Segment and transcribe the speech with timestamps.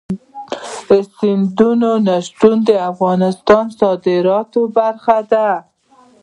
[1.17, 1.71] سمندر
[2.07, 5.49] نه شتون د افغانستان د صادراتو برخه ده.